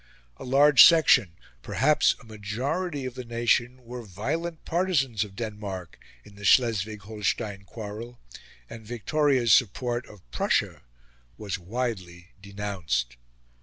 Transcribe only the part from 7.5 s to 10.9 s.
quarrel; and Victoria's support of Prussia